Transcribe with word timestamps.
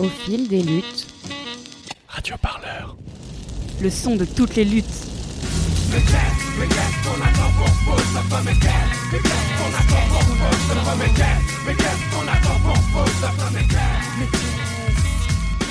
Au 0.00 0.08
fil 0.08 0.48
des 0.48 0.60
luttes. 0.60 1.06
Radio 2.08 2.34
Parleur. 2.42 2.96
Le 3.80 3.88
son 3.90 4.16
de 4.16 4.24
toutes 4.24 4.56
les 4.56 4.64
luttes. 4.64 4.84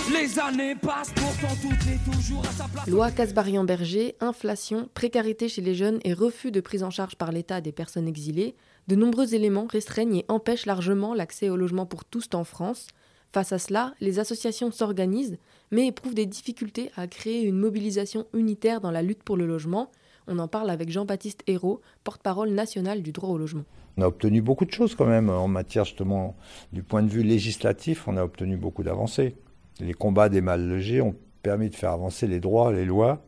Les 0.09 0.39
années 0.39 0.75
passent, 0.75 1.11
pourtant 1.13 1.55
tout 1.61 1.89
est 1.89 2.11
toujours 2.11 2.45
à 2.47 2.51
sa 2.51 2.63
place. 2.69 2.87
Loi 2.87 3.11
Casbarian-Berger, 3.11 4.15
inflation, 4.21 4.87
précarité 4.93 5.49
chez 5.49 5.61
les 5.61 5.75
jeunes 5.75 5.99
et 6.05 6.13
refus 6.13 6.51
de 6.51 6.61
prise 6.61 6.83
en 6.83 6.89
charge 6.89 7.15
par 7.15 7.33
l'État 7.33 7.59
des 7.59 7.73
personnes 7.73 8.07
exilées, 8.07 8.55
de 8.87 8.95
nombreux 8.95 9.35
éléments 9.35 9.67
restreignent 9.69 10.17
et 10.17 10.25
empêchent 10.29 10.65
largement 10.65 11.13
l'accès 11.13 11.49
au 11.49 11.57
logement 11.57 11.85
pour 11.85 12.05
tous 12.05 12.29
en 12.33 12.45
France. 12.45 12.87
Face 13.33 13.51
à 13.51 13.57
cela, 13.57 13.95
les 13.99 14.19
associations 14.19 14.69
s'organisent, 14.69 15.39
mais 15.71 15.87
éprouvent 15.87 16.13
des 16.13 16.27
difficultés 16.27 16.91
à 16.95 17.07
créer 17.07 17.41
une 17.41 17.57
mobilisation 17.57 18.27
unitaire 18.35 18.79
dans 18.79 18.91
la 18.91 19.01
lutte 19.01 19.23
pour 19.23 19.37
le 19.37 19.47
logement. 19.47 19.89
On 20.27 20.37
en 20.37 20.47
parle 20.47 20.69
avec 20.69 20.91
Jean-Baptiste 20.91 21.41
Hérault, 21.47 21.81
porte-parole 22.03 22.51
national 22.51 23.01
du 23.01 23.11
droit 23.11 23.29
au 23.29 23.39
logement. 23.39 23.63
On 23.97 24.03
a 24.03 24.07
obtenu 24.07 24.43
beaucoup 24.43 24.65
de 24.65 24.71
choses 24.71 24.93
quand 24.93 25.07
même 25.07 25.31
en 25.31 25.47
matière 25.47 25.83
justement 25.85 26.35
du 26.73 26.83
point 26.83 27.01
de 27.01 27.09
vue 27.09 27.23
législatif, 27.23 28.07
on 28.07 28.17
a 28.17 28.23
obtenu 28.23 28.55
beaucoup 28.55 28.83
d'avancées. 28.83 29.35
Les 29.79 29.93
combats 29.93 30.29
des 30.29 30.41
mal 30.41 30.67
logés 30.67 31.01
ont 31.01 31.15
permis 31.41 31.71
de 31.71 31.75
faire 31.75 31.91
avancer 31.91 32.27
les 32.27 32.39
droits, 32.39 32.71
les 32.71 32.85
lois 32.85 33.25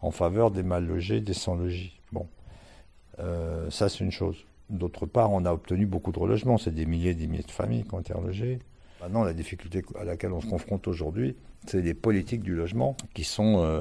en 0.00 0.10
faveur 0.10 0.50
des 0.50 0.64
mal 0.64 0.84
logés, 0.84 1.20
des 1.20 1.32
sans 1.32 1.54
logis. 1.54 2.00
Bon, 2.10 2.26
euh, 3.20 3.70
ça 3.70 3.88
c'est 3.88 4.02
une 4.02 4.10
chose. 4.10 4.46
D'autre 4.68 5.06
part, 5.06 5.30
on 5.30 5.44
a 5.44 5.52
obtenu 5.52 5.86
beaucoup 5.86 6.10
de 6.10 6.18
relogements. 6.18 6.58
C'est 6.58 6.74
des 6.74 6.86
milliers 6.86 7.10
et 7.10 7.14
des 7.14 7.28
milliers 7.28 7.44
de 7.44 7.50
familles 7.52 7.84
qui 7.84 7.94
ont 7.94 8.00
été 8.00 8.12
relogées. 8.12 8.58
Maintenant, 9.00 9.22
la 9.22 9.32
difficulté 9.32 9.82
à 9.98 10.04
laquelle 10.04 10.32
on 10.32 10.40
se 10.40 10.46
confronte 10.46 10.88
aujourd'hui, 10.88 11.36
c'est 11.66 11.82
les 11.82 11.94
politiques 11.94 12.42
du 12.42 12.54
logement 12.54 12.96
qui 13.14 13.24
sont, 13.24 13.62
euh, 13.62 13.80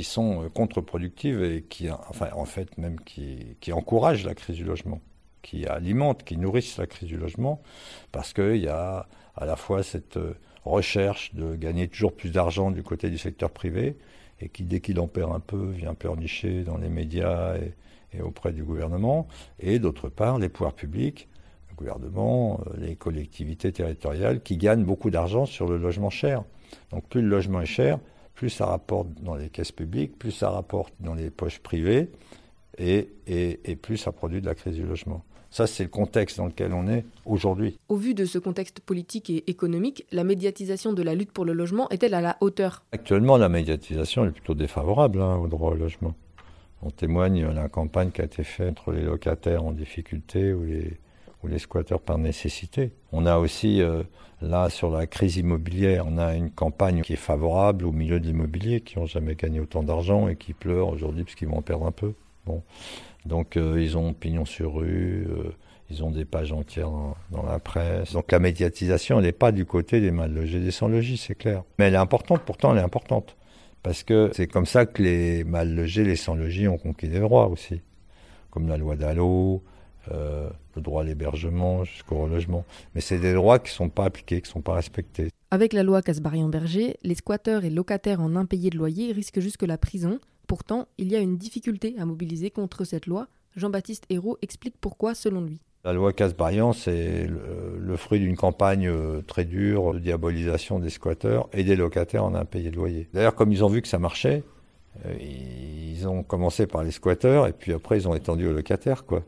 sont 0.00 0.42
euh, 0.44 0.48
contre-productives 0.48 1.42
et 1.42 1.62
qui, 1.62 1.90
enfin, 1.90 2.28
en 2.34 2.44
fait, 2.44 2.76
même 2.76 2.98
qui, 3.00 3.56
encouragent 3.72 4.24
la 4.24 4.34
crise 4.34 4.56
du 4.56 4.64
logement, 4.64 5.00
qui 5.42 5.66
alimentent, 5.66 6.24
qui 6.24 6.36
nourrissent 6.36 6.76
la 6.78 6.86
crise 6.86 7.08
du 7.08 7.16
logement, 7.16 7.62
parce 8.10 8.32
qu'il 8.32 8.56
y 8.56 8.68
a 8.68 9.06
à 9.36 9.46
la 9.46 9.54
fois 9.54 9.84
cette 9.84 10.16
euh, 10.16 10.34
recherche 10.64 11.34
de 11.34 11.54
gagner 11.54 11.86
toujours 11.86 12.12
plus 12.12 12.30
d'argent 12.30 12.72
du 12.72 12.82
côté 12.82 13.10
du 13.10 13.18
secteur 13.18 13.50
privé, 13.50 13.96
et 14.40 14.48
qui, 14.48 14.64
dès 14.64 14.80
qu'il 14.80 14.98
en 14.98 15.06
perd 15.06 15.32
un 15.32 15.40
peu, 15.40 15.70
vient 15.70 15.94
pleurnicher 15.94 16.64
dans 16.64 16.78
les 16.78 16.88
médias 16.88 17.56
et 18.12 18.22
auprès 18.22 18.52
du 18.52 18.64
gouvernement, 18.64 19.28
et 19.60 19.78
d'autre 19.78 20.08
part, 20.08 20.38
les 20.38 20.48
pouvoirs 20.48 20.74
publics 20.74 21.28
gouvernement, 21.78 22.60
euh, 22.66 22.76
les 22.78 22.96
collectivités 22.96 23.72
territoriales 23.72 24.42
qui 24.42 24.56
gagnent 24.56 24.84
beaucoup 24.84 25.10
d'argent 25.10 25.46
sur 25.46 25.68
le 25.68 25.78
logement 25.78 26.10
cher. 26.10 26.44
Donc 26.90 27.04
plus 27.08 27.22
le 27.22 27.28
logement 27.28 27.60
est 27.60 27.66
cher, 27.66 27.98
plus 28.34 28.50
ça 28.50 28.66
rapporte 28.66 29.08
dans 29.22 29.36
les 29.36 29.48
caisses 29.48 29.72
publiques, 29.72 30.18
plus 30.18 30.32
ça 30.32 30.50
rapporte 30.50 30.92
dans 31.00 31.14
les 31.14 31.30
poches 31.30 31.60
privées, 31.60 32.10
et, 32.78 33.08
et, 33.26 33.60
et 33.64 33.76
plus 33.76 33.96
ça 33.96 34.12
produit 34.12 34.40
de 34.40 34.46
la 34.46 34.54
crise 34.54 34.74
du 34.74 34.84
logement. 34.84 35.24
Ça, 35.50 35.66
c'est 35.66 35.84
le 35.84 35.88
contexte 35.88 36.36
dans 36.36 36.46
lequel 36.46 36.74
on 36.74 36.86
est 36.88 37.06
aujourd'hui. 37.24 37.78
Au 37.88 37.96
vu 37.96 38.12
de 38.12 38.26
ce 38.26 38.38
contexte 38.38 38.80
politique 38.80 39.30
et 39.30 39.50
économique, 39.50 40.04
la 40.12 40.22
médiatisation 40.22 40.92
de 40.92 41.02
la 41.02 41.14
lutte 41.14 41.32
pour 41.32 41.46
le 41.46 41.54
logement 41.54 41.88
est-elle 41.88 42.12
à 42.12 42.20
la 42.20 42.36
hauteur? 42.42 42.84
Actuellement, 42.92 43.38
la 43.38 43.48
médiatisation 43.48 44.26
est 44.26 44.30
plutôt 44.30 44.54
défavorable 44.54 45.22
hein, 45.22 45.36
au 45.36 45.48
droit 45.48 45.70
au 45.70 45.74
logement. 45.74 46.14
On 46.82 46.90
témoigne 46.90 47.48
de 47.48 47.54
la 47.54 47.68
campagne 47.70 48.10
qui 48.10 48.20
a 48.20 48.24
été 48.24 48.44
faite 48.44 48.72
entre 48.78 48.92
les 48.92 49.02
locataires 49.02 49.64
en 49.64 49.72
difficulté 49.72 50.52
ou 50.52 50.64
les, 50.64 50.98
ou 51.42 51.48
les 51.48 51.58
squatteurs 51.58 52.00
par 52.00 52.18
nécessité. 52.18 52.92
On 53.12 53.26
a 53.26 53.38
aussi, 53.38 53.80
euh, 53.80 54.02
là, 54.42 54.70
sur 54.70 54.90
la 54.90 55.06
crise 55.06 55.36
immobilière, 55.36 56.06
on 56.06 56.18
a 56.18 56.34
une 56.34 56.50
campagne 56.50 57.02
qui 57.02 57.12
est 57.12 57.16
favorable 57.16 57.86
au 57.86 57.92
milieu 57.92 58.20
de 58.20 58.26
l'immobilier, 58.26 58.80
qui 58.80 58.98
n'ont 58.98 59.06
jamais 59.06 59.34
gagné 59.34 59.60
autant 59.60 59.82
d'argent 59.82 60.28
et 60.28 60.36
qui 60.36 60.52
pleurent 60.52 60.88
aujourd'hui 60.88 61.24
parce 61.24 61.34
qu'ils 61.34 61.48
vont 61.48 61.58
en 61.58 61.62
perdre 61.62 61.86
un 61.86 61.92
peu. 61.92 62.14
Bon. 62.46 62.62
Donc, 63.26 63.56
euh, 63.56 63.80
ils 63.80 63.96
ont 63.96 64.14
pignon 64.14 64.44
sur 64.44 64.74
rue, 64.74 65.26
euh, 65.28 65.52
ils 65.90 66.02
ont 66.02 66.10
des 66.10 66.24
pages 66.24 66.52
entières 66.52 66.90
dans, 67.30 67.42
la 67.42 67.58
presse. 67.58 68.12
Donc, 68.12 68.32
la 68.32 68.38
médiatisation, 68.38 69.18
elle 69.18 69.26
n'est 69.26 69.32
pas 69.32 69.52
du 69.52 69.64
côté 69.64 70.00
des 70.00 70.10
mal 70.10 70.32
logés, 70.32 70.60
des 70.60 70.70
sans 70.70 70.88
logis, 70.88 71.18
c'est 71.18 71.34
clair. 71.34 71.62
Mais 71.78 71.86
elle 71.86 71.94
est 71.94 71.98
importante, 71.98 72.42
pourtant, 72.44 72.72
elle 72.72 72.78
est 72.78 72.84
importante. 72.84 73.36
Parce 73.82 74.02
que 74.02 74.30
c'est 74.34 74.48
comme 74.48 74.66
ça 74.66 74.86
que 74.86 75.02
les 75.02 75.44
mal 75.44 75.74
logés, 75.74 76.04
les 76.04 76.16
sans 76.16 76.34
logis 76.34 76.68
ont 76.68 76.78
conquis 76.78 77.08
des 77.08 77.20
droits 77.20 77.48
aussi. 77.48 77.80
Comme 78.50 78.68
la 78.68 78.76
loi 78.76 78.96
Dallot, 78.96 79.62
euh, 80.10 80.50
le 80.78 80.82
droit 80.82 81.02
à 81.02 81.04
l'hébergement 81.04 81.84
jusqu'au 81.84 82.22
relogement. 82.22 82.64
Mais 82.94 83.00
c'est 83.00 83.18
des 83.18 83.34
droits 83.34 83.58
qui 83.58 83.70
ne 83.72 83.76
sont 83.76 83.88
pas 83.88 84.04
appliqués, 84.04 84.40
qui 84.40 84.48
ne 84.48 84.52
sont 84.52 84.62
pas 84.62 84.74
respectés. 84.74 85.28
Avec 85.50 85.72
la 85.72 85.82
loi 85.82 86.02
Casbarian-Berger, 86.02 86.96
les 87.02 87.14
squatteurs 87.14 87.64
et 87.64 87.70
locataires 87.70 88.20
en 88.20 88.36
impayés 88.36 88.70
de 88.70 88.76
loyer 88.76 89.12
risquent 89.12 89.40
jusque 89.40 89.62
la 89.62 89.78
prison. 89.78 90.18
Pourtant, 90.46 90.88
il 90.98 91.08
y 91.08 91.16
a 91.16 91.20
une 91.20 91.36
difficulté 91.36 91.94
à 91.98 92.06
mobiliser 92.06 92.50
contre 92.50 92.84
cette 92.84 93.06
loi. 93.06 93.28
Jean-Baptiste 93.56 94.04
Hérault 94.10 94.38
explique 94.42 94.76
pourquoi, 94.80 95.14
selon 95.14 95.42
lui. 95.42 95.60
La 95.84 95.92
loi 95.92 96.12
Casbarian, 96.12 96.72
c'est 96.72 97.26
le, 97.26 97.78
le, 97.78 97.96
fruit 97.96 98.18
d'une 98.18 98.36
campagne 98.36 98.88
euh, 98.88 99.22
très 99.22 99.44
dure 99.44 99.94
de 99.94 100.00
diabolisation 100.00 100.80
des 100.80 100.90
squatteurs 100.90 101.48
et 101.52 101.64
des 101.64 101.76
locataires 101.76 102.24
en 102.24 102.34
impayés 102.34 102.70
de 102.70 102.76
loyer. 102.76 103.08
D'ailleurs, 103.14 103.34
comme 103.34 103.52
ils 103.52 103.64
ont 103.64 103.68
vu 103.68 103.80
que 103.80 103.88
ça 103.88 103.98
marchait, 103.98 104.42
euh, 105.06 105.14
ils 105.20 106.06
ont 106.08 106.22
commencé 106.22 106.66
par 106.66 106.82
les 106.82 106.90
squatteurs 106.90 107.46
et 107.46 107.52
puis 107.52 107.72
après 107.72 107.98
ils 107.98 108.08
ont 108.08 108.14
étendu 108.14 108.46
aux 108.46 108.52
locataires, 108.52 109.04
quoi. 109.04 109.22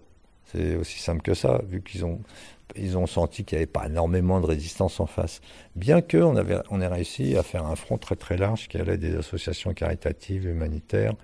C'est 0.53 0.77
aussi 0.77 0.99
simple 0.99 1.23
que 1.23 1.35
ça, 1.35 1.61
vu 1.69 1.83
qu'ils 1.83 2.05
ont, 2.05 2.21
ils 2.77 2.97
ont 2.99 3.07
senti 3.07 3.45
qu'il 3.45 3.57
n'y 3.57 3.63
avait 3.63 3.71
pas 3.71 3.87
énormément 3.87 4.41
de 4.41 4.47
résistance 4.47 5.01
en 5.01 5.07
face. 5.07 5.41
Bien 5.77 6.01
qu'on 6.01 6.37
on 6.71 6.81
ait 6.81 6.87
réussi 6.87 7.37
à 7.37 7.43
faire 7.43 7.67
un 7.67 7.77
front 7.77 7.99
très 7.99 8.17
très 8.17 8.37
large 8.37 8.69
qui 8.69 8.79
allait 8.79 8.99
des 8.99 9.15
associations 9.15 9.73
caritatives, 9.75 10.47
humanitaires, 10.47 11.15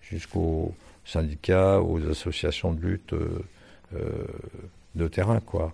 jusqu'aux 0.00 0.74
syndicats, 1.04 1.80
aux 1.80 2.06
associations 2.08 2.72
de 2.72 2.80
lutte 2.80 3.12
euh, 3.12 3.42
euh, 3.94 4.26
de 4.94 5.08
terrain, 5.08 5.40
quoi. 5.40 5.72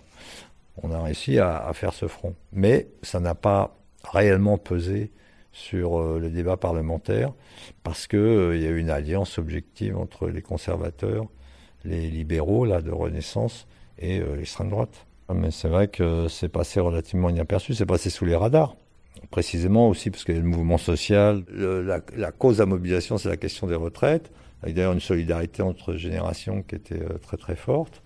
On 0.83 0.91
a 0.91 1.01
réussi 1.01 1.39
à, 1.39 1.71
faire 1.73 1.93
ce 1.93 2.07
front. 2.07 2.35
Mais 2.51 2.87
ça 3.01 3.19
n'a 3.19 3.33
pas 3.33 3.77
réellement 4.03 4.57
pesé 4.57 5.11
sur 5.53 5.99
euh, 5.99 6.19
le 6.19 6.29
débat 6.29 6.57
parlementaire 6.57 7.31
parce 7.83 8.07
qu'il 8.07 8.19
y 8.19 8.65
a 8.65 8.69
eu 8.69 8.77
une 8.77 8.89
alliance 8.89 9.37
objective 9.37 9.97
entre 9.97 10.27
les 10.27 10.41
conservateurs 10.41 11.27
les 11.85 12.09
libéraux 12.09 12.65
là, 12.65 12.81
de 12.81 12.91
Renaissance 12.91 13.67
et 13.99 14.19
euh, 14.19 14.35
l'extrême 14.35 14.69
droite. 14.69 15.05
Mais 15.33 15.51
c'est 15.51 15.67
vrai 15.67 15.87
que 15.87 16.27
c'est 16.27 16.49
passé 16.49 16.79
relativement 16.79 17.29
inaperçu, 17.29 17.73
c'est 17.73 17.85
passé 17.85 18.09
sous 18.09 18.25
les 18.25 18.35
radars. 18.35 18.75
Précisément 19.31 19.89
aussi 19.89 20.11
parce 20.11 20.23
qu'il 20.23 20.35
y 20.35 20.37
a 20.37 20.41
le 20.41 20.47
mouvement 20.47 20.77
social. 20.77 21.43
La, 21.49 22.01
la, 22.15 22.31
cause 22.31 22.61
à 22.61 22.65
mobilisation, 22.65 23.17
c'est 23.17 23.29
la 23.29 23.37
question 23.37 23.65
des 23.65 23.75
retraites, 23.75 24.31
avec 24.61 24.75
d'ailleurs 24.75 24.93
une 24.93 24.99
solidarité 24.99 25.63
entre 25.63 25.95
générations 25.95 26.61
qui 26.61 26.75
était 26.75 27.01
euh, 27.01 27.17
très 27.21 27.37
très 27.37 27.55
forte. 27.55 28.03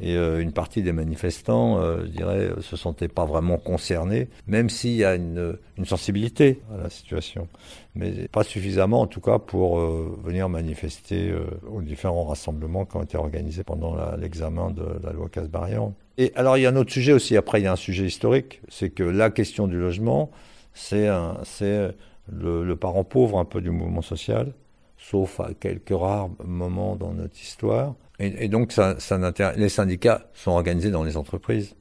Et 0.00 0.16
euh, 0.16 0.40
une 0.40 0.52
partie 0.52 0.82
des 0.82 0.92
manifestants, 0.92 1.78
euh, 1.78 2.02
je 2.02 2.10
dirais, 2.10 2.50
se 2.60 2.76
sentaient 2.76 3.08
pas 3.08 3.24
vraiment 3.24 3.58
concernés, 3.58 4.28
même 4.48 4.68
s'il 4.68 4.94
y 4.94 5.04
a 5.04 5.14
une, 5.14 5.56
une, 5.78 5.84
sensibilité 5.84 6.60
à 6.72 6.82
la 6.82 6.90
situation, 6.90 7.46
mais 7.94 8.26
pas 8.26 8.42
suffisamment 8.42 9.02
en 9.02 9.06
tout 9.06 9.20
cas 9.20 9.38
pour 9.38 9.78
euh, 9.78 10.18
venir 10.24 10.48
manifester 10.48 11.30
euh, 11.30 11.46
aux 11.70 11.80
différents 11.80 12.24
rassemblements 12.24 12.86
qui 12.86 12.96
ont 12.96 13.04
été 13.04 13.16
organisés 13.16 13.62
pendant 13.62 13.94
l'examen 14.16 14.72
de 14.72 14.84
la 15.04 15.12
loi 15.12 15.28
Casbarian. 15.28 15.94
Et 16.18 16.32
alors 16.34 16.58
il 16.58 16.62
y 16.62 16.66
a 16.66 16.70
un 16.70 16.76
autre 16.76 16.92
sujet 16.92 17.12
aussi. 17.12 17.36
Après 17.36 17.60
il 17.60 17.64
y 17.64 17.68
a 17.68 17.72
un 17.72 17.76
sujet 17.76 18.04
historique, 18.04 18.62
c'est 18.68 18.90
que 18.90 19.04
la 19.04 19.30
question 19.30 19.68
du 19.68 19.78
logement, 19.78 20.32
c'est 20.72 21.06
le 21.06 22.74
parent 22.74 23.04
pauvre 23.04 23.38
un 23.38 23.44
peu 23.44 23.60
du 23.60 23.70
mouvement 23.70 24.02
social, 24.02 24.52
sauf 24.98 25.38
à 25.38 25.50
quelques 25.54 25.96
rares 25.96 26.30
moments 26.44 26.96
dans 26.96 27.12
notre 27.12 27.40
histoire. 27.40 27.94
Et, 28.20 28.48
donc, 28.48 28.72
les 29.56 29.68
syndicats 29.68 30.26
sont 30.34 30.52
organisés 30.52 30.90
dans 30.90 31.02
les 31.02 31.16
entreprises. 31.16 31.74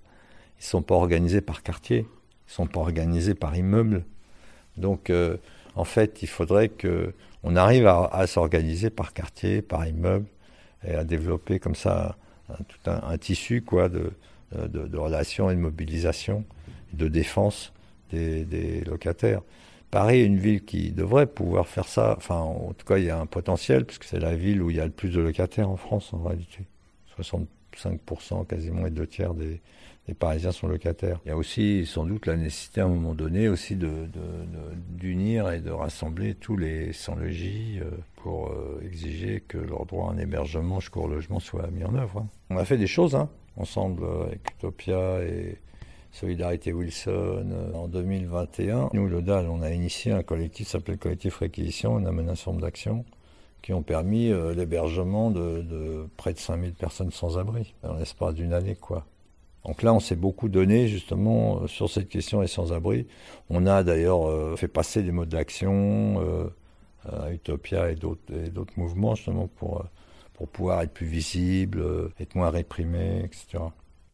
Ils 0.60 0.64
ne 0.64 0.66
sont 0.66 0.82
pas 0.82 0.96
organisés 0.96 1.42
par 1.42 1.62
quartier. 1.62 2.00
Ils 2.00 2.50
ne 2.50 2.54
sont 2.54 2.68
pas 2.68 2.80
organisés 2.80 3.36
par 3.36 3.56
immeuble. 3.56 4.04
Donc, 4.78 5.10
euh, 5.10 5.38
en 5.76 5.84
fait, 5.84 6.24
il 6.24 6.28
faudrait 6.28 6.70
que 6.70 7.14
on 7.44 7.56
arrive 7.56 7.88
à, 7.88 8.26
s'organiser 8.26 8.90
par 8.90 9.14
quartier, 9.14 9.62
par 9.62 9.86
immeuble, 9.86 10.26
et 10.88 10.96
à 10.96 11.04
développer 11.04 11.60
comme 11.60 11.76
ça 11.76 12.16
tout 12.70 12.90
un, 12.90 13.18
tissu 13.18 13.62
quoi 13.62 13.90
de, 13.90 14.14
de, 14.54 14.98
relations 14.98 15.50
et 15.50 15.56
de 15.56 15.60
mobilisation, 15.60 16.46
de 16.94 17.10
défense 17.10 17.74
des 18.12 18.82
locataires. 18.86 19.42
Paris 19.94 20.22
est 20.22 20.26
une 20.26 20.40
ville 20.40 20.66
qui 20.66 20.92
devrait 20.92 21.28
pouvoir 21.28 21.68
faire 21.68 21.88
ça. 21.88 22.16
Enfin, 22.18 22.38
en 22.38 22.74
tout 22.74 22.84
cas, 22.84 22.98
il 22.98 23.06
y 23.06 23.12
a 23.12 23.20
un 23.20 23.28
potentiel, 23.28 23.86
puisque 23.86 24.06
c'est 24.06 24.20
la 24.20 24.36
ville 24.36 24.64
où 24.64 24.72
il 24.72 24.78
y 24.78 24.80
a 24.80 24.86
le 24.86 24.92
plus 24.92 25.10
de 25.10 25.22
locataires 25.22 25.70
en 25.70 25.78
France, 25.78 26.12
en 26.14 26.24
réalité. 26.24 26.66
65%, 27.16 28.48
quasiment, 28.48 28.88
et 28.88 28.90
deux 28.90 29.06
tiers 29.06 29.36
des, 29.36 29.62
Parisiens 30.18 30.52
sont 30.52 30.68
locataires. 30.68 31.20
Il 31.26 31.30
y 31.30 31.32
a 31.32 31.38
aussi, 31.38 31.86
sans 31.86 32.06
doute, 32.06 32.26
la 32.26 32.38
nécessité, 32.38 32.82
à 32.82 32.86
un 32.86 32.88
moment 32.88 33.14
donné, 33.14 33.50
aussi 33.50 33.78
d'unir 34.96 35.52
et 35.52 35.60
de 35.60 35.70
rassembler 35.70 36.34
tous 36.34 36.58
les 36.58 36.92
sans-logis 36.92 37.78
euh, 37.80 37.92
pour 38.16 38.48
euh, 38.48 38.82
exiger 38.84 39.44
que 39.48 39.60
leur 39.60 39.86
droit 39.86 40.10
à 40.10 40.14
un 40.14 40.18
hébergement 40.18 40.80
jusqu'au 40.80 41.08
logement 41.08 41.40
soit 41.40 41.68
mis 41.68 41.84
en 41.84 41.94
œuvre. 41.94 42.22
Hein. 42.22 42.28
On 42.50 42.58
a 42.58 42.66
fait 42.66 42.78
des 42.78 42.88
choses, 42.88 43.14
hein, 43.14 43.30
ensemble, 43.58 44.04
avec 44.26 44.42
Utopia 44.58 45.22
et 45.22 45.60
Solidarité 46.14 46.72
Wilson 46.72 47.46
en 47.74 47.88
2021. 47.88 48.92
Nous, 48.94 49.08
le 49.08 49.22
DAL, 49.22 49.48
on 49.50 49.62
a 49.62 49.72
initié 49.72 50.12
un 50.12 50.24
collectif 50.24 50.68
qui 50.68 50.72
s'appelle 50.72 50.98
Collectif 50.98 51.38
Réquisition, 51.38 51.96
on 51.96 52.06
a 52.06 52.12
mené 52.12 52.32
un 52.32 52.36
certain 52.36 52.52
nombre 52.52 52.64
d'actions 52.64 53.04
qui 53.62 53.74
ont 53.74 53.82
permis 53.84 54.32
l'hébergement 54.56 55.32
de, 55.32 56.08
près 56.18 56.34
de 56.34 56.40
5000 56.40 56.74
personnes 56.74 57.12
sans 57.12 57.38
abri 57.38 57.74
en 57.84 57.96
l'espace 57.96 58.34
d'une 58.34 58.54
année, 58.54 58.76
quoi. 58.76 59.06
Donc 59.66 59.82
là, 59.82 59.94
on 59.94 60.00
s'est 60.00 60.16
beaucoup 60.16 60.50
donné 60.50 60.88
justement 60.88 61.62
euh, 61.62 61.68
sur 61.68 61.90
cette 61.90 62.10
question 62.10 62.42
des 62.42 62.48
sans-abri. 62.48 63.08
On 63.50 63.66
a 63.66 63.84
d'ailleurs 63.84 64.28
euh, 64.28 64.56
fait 64.56 64.68
passer 64.68 65.04
des 65.04 65.12
modes 65.12 65.30
d'action 65.30 66.22
euh, 66.22 66.50
à 67.10 67.32
Utopia 67.32 67.92
et 67.92 67.96
d'autres 67.96 68.74
mouvements 68.78 69.16
justement 69.16 69.48
pour, 69.48 69.86
pour 70.34 70.48
pouvoir 70.48 70.82
être 70.82 70.94
plus 70.94 71.06
visible, 71.06 71.84
être 72.20 72.36
moins 72.36 72.50
réprimé, 72.50 73.24
etc. 73.26 73.64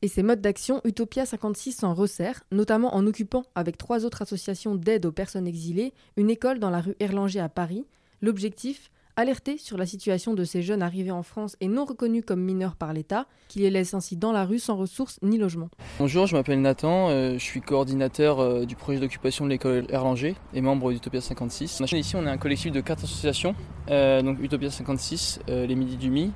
Et 0.01 0.07
ces 0.07 0.23
modes 0.23 0.39
d'action, 0.39 0.79
Utopia 0.85 1.25
56 1.25 1.73
s'en 1.73 1.93
resserre, 1.93 2.43
notamment 2.51 2.95
en 2.95 3.05
occupant, 3.05 3.43
avec 3.53 3.77
trois 3.77 4.05
autres 4.05 4.21
associations 4.21 4.75
d'aide 4.75 5.05
aux 5.05 5.11
personnes 5.11 5.45
exilées, 5.45 5.93
une 6.15 6.29
école 6.29 6.59
dans 6.59 6.69
la 6.69 6.79
rue 6.79 6.95
Erlanger 7.01 7.41
à 7.41 7.49
Paris. 7.49 7.85
L'objectif 8.21 8.91
alerter 9.17 9.57
sur 9.57 9.77
la 9.77 9.85
situation 9.85 10.33
de 10.33 10.45
ces 10.45 10.61
jeunes 10.61 10.81
arrivés 10.81 11.11
en 11.11 11.23
France 11.23 11.57
et 11.59 11.67
non 11.67 11.83
reconnus 11.83 12.23
comme 12.25 12.39
mineurs 12.39 12.77
par 12.77 12.93
l'État, 12.93 13.25
qui 13.49 13.59
les 13.59 13.69
laissent 13.69 13.93
ainsi 13.93 14.15
dans 14.15 14.31
la 14.31 14.45
rue 14.45 14.59
sans 14.59 14.77
ressources 14.77 15.19
ni 15.21 15.37
logement. 15.37 15.69
Bonjour, 15.99 16.25
je 16.25 16.37
m'appelle 16.37 16.61
Nathan, 16.61 17.09
euh, 17.09 17.33
je 17.33 17.43
suis 17.43 17.59
coordinateur 17.59 18.39
euh, 18.39 18.65
du 18.65 18.77
projet 18.77 18.99
d'occupation 18.99 19.43
de 19.43 19.49
l'école 19.49 19.85
Erlanger 19.89 20.35
et 20.53 20.61
membre 20.61 20.93
d'Utopia 20.93 21.19
56. 21.19 21.81
Ici, 21.91 22.15
on 22.15 22.25
est 22.25 22.29
un 22.29 22.37
collectif 22.37 22.71
de 22.71 22.79
quatre 22.79 23.03
associations, 23.03 23.53
euh, 23.89 24.21
donc 24.21 24.39
Utopia 24.41 24.71
56, 24.71 25.41
les 25.47 25.75
Midi 25.75 25.97
du 25.97 26.09
Mi, 26.09 26.31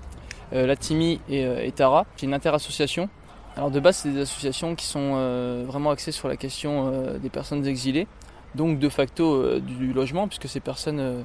Latimi 0.52 1.22
et, 1.30 1.72
Tara. 1.72 2.06
C'est 2.18 2.26
une 2.26 2.34
interassociation. 2.34 3.10
Alors 3.56 3.70
de 3.72 3.80
base, 3.80 3.98
c'est 3.98 4.12
des 4.12 4.22
associations 4.22 4.76
qui 4.76 4.86
sont 4.86 5.16
vraiment 5.68 5.92
axées 5.92 6.12
sur 6.12 6.28
la 6.28 6.38
question 6.38 6.92
des 7.20 7.30
personnes 7.30 7.66
exilées, 7.68 8.08
donc 8.56 8.80
de 8.80 8.90
facto 8.90 9.60
du 9.60 9.94
logement, 9.94 10.28
puisque 10.28 10.50
ces 10.50 10.60
personnes 10.60 11.24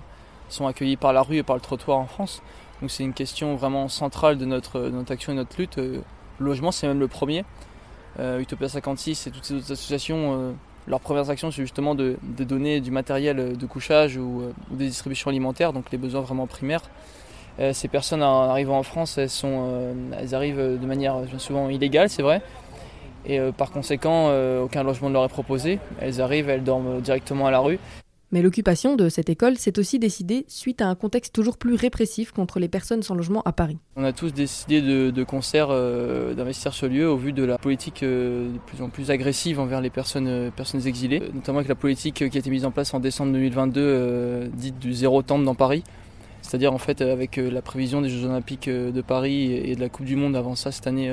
sont 0.48 0.66
accueillis 0.66 0.96
par 0.96 1.12
la 1.12 1.22
rue 1.22 1.36
et 1.36 1.42
par 1.42 1.56
le 1.56 1.62
trottoir 1.62 1.98
en 1.98 2.06
France. 2.06 2.42
Donc 2.80 2.90
c'est 2.90 3.02
une 3.02 3.12
question 3.12 3.56
vraiment 3.56 3.88
centrale 3.88 4.38
de 4.38 4.44
notre, 4.44 4.80
notre 4.80 5.12
action 5.12 5.32
et 5.32 5.36
notre 5.36 5.56
lutte. 5.58 5.76
Le 5.76 5.82
euh, 5.82 6.00
logement, 6.38 6.70
c'est 6.70 6.86
même 6.86 7.00
le 7.00 7.08
premier. 7.08 7.44
Euh, 8.20 8.38
Utopia 8.38 8.68
56 8.68 9.26
et 9.26 9.30
toutes 9.30 9.44
ces 9.44 9.54
autres 9.54 9.72
associations, 9.72 10.34
euh, 10.34 10.52
leurs 10.86 11.00
premières 11.00 11.30
actions, 11.30 11.50
c'est 11.50 11.62
justement 11.62 11.94
de, 11.94 12.16
donner 12.22 12.80
du 12.80 12.90
matériel 12.90 13.56
de 13.56 13.66
couchage 13.66 14.16
ou, 14.16 14.42
des 14.70 14.86
distributions 14.86 15.28
alimentaires, 15.28 15.72
donc 15.72 15.90
les 15.90 15.98
besoins 15.98 16.22
vraiment 16.22 16.46
primaires. 16.46 16.82
Ces 17.72 17.88
personnes 17.88 18.22
arrivant 18.22 18.78
en 18.78 18.82
France, 18.82 19.18
elles, 19.18 19.30
sont, 19.30 19.94
elles 20.18 20.34
arrivent 20.34 20.78
de 20.80 20.86
manière 20.86 21.16
souvent 21.38 21.68
illégale, 21.68 22.08
c'est 22.08 22.22
vrai. 22.22 22.40
Et 23.26 23.40
par 23.56 23.70
conséquent, 23.70 24.32
aucun 24.62 24.82
logement 24.82 25.08
ne 25.08 25.14
leur 25.14 25.24
est 25.24 25.28
proposé. 25.28 25.80
Elles 26.00 26.20
arrivent, 26.20 26.48
elles 26.48 26.62
dorment 26.62 27.00
directement 27.00 27.46
à 27.46 27.50
la 27.50 27.58
rue. 27.58 27.78
Mais 28.30 28.42
l'occupation 28.42 28.94
de 28.94 29.08
cette 29.08 29.30
école 29.30 29.56
s'est 29.56 29.78
aussi 29.78 29.98
décidée 29.98 30.44
suite 30.48 30.82
à 30.82 30.88
un 30.88 30.94
contexte 30.94 31.34
toujours 31.34 31.56
plus 31.56 31.74
répressif 31.74 32.30
contre 32.30 32.60
les 32.60 32.68
personnes 32.68 33.02
sans 33.02 33.14
logement 33.14 33.42
à 33.46 33.52
Paris. 33.52 33.78
On 33.96 34.04
a 34.04 34.12
tous 34.12 34.34
décidé 34.34 34.82
de, 34.82 35.24
concert 35.24 35.68
euh, 35.70 36.34
d'investir 36.34 36.74
ce 36.74 36.84
lieu 36.84 37.08
au 37.08 37.16
vu 37.16 37.32
de 37.32 37.42
la 37.42 37.56
politique 37.56 38.02
euh, 38.02 38.52
de 38.52 38.58
plus 38.58 38.82
en 38.82 38.90
plus 38.90 39.10
agressive 39.10 39.60
envers 39.60 39.80
les 39.80 39.88
personnes, 39.88 40.28
euh, 40.28 40.50
personnes 40.50 40.86
exilées, 40.86 41.22
notamment 41.32 41.58
avec 41.58 41.68
la 41.68 41.74
politique 41.74 42.16
qui 42.16 42.24
a 42.24 42.26
été 42.26 42.50
mise 42.50 42.66
en 42.66 42.70
place 42.70 42.92
en 42.92 43.00
décembre 43.00 43.32
2022, 43.32 44.50
dite 44.52 44.78
du 44.78 44.92
zéro 44.92 45.22
temple 45.22 45.44
dans 45.44 45.54
Paris. 45.54 45.82
C'est-à-dire 46.48 46.72
en 46.72 46.78
fait 46.78 47.02
avec 47.02 47.36
la 47.36 47.62
prévision 47.62 48.00
des 48.00 48.08
Jeux 48.08 48.24
Olympiques 48.24 48.68
de 48.68 49.00
Paris 49.02 49.52
et 49.52 49.76
de 49.76 49.80
la 49.80 49.88
Coupe 49.88 50.06
du 50.06 50.16
Monde 50.16 50.34
avant 50.34 50.54
ça 50.54 50.72
cette 50.72 50.86
année 50.86 51.12